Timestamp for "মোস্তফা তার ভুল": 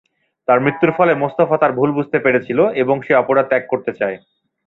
1.15-1.89